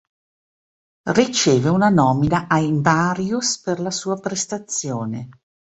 [1.13, 5.29] Riceve una nomina ai Marius per la sua prestazione.